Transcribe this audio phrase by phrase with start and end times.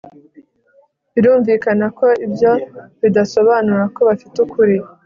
[1.13, 2.51] Birumvikana ko ibyo
[3.01, 4.75] bidasobanura ko bafite ukuri